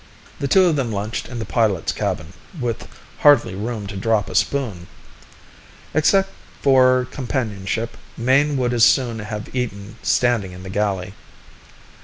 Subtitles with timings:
[0.39, 2.87] The two of them lunched in the pilot's cabin, with
[3.19, 4.87] hardly room to drop a spoon.
[5.93, 11.13] Except for companionship, Mayne would as soon have eaten standing in the galley.